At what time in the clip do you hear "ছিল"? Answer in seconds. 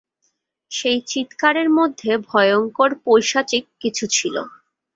4.11-4.35